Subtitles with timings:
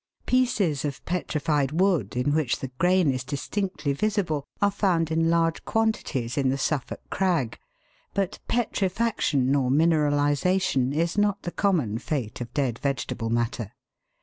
[0.25, 5.63] Pieces of petrified wood, in which the grain is distinctly visible, are found in large
[5.63, 7.59] quantities in the Suffolk Crag,
[8.15, 13.73] but petrifaction or mineralisation is not the common fate of dead vegetable matter.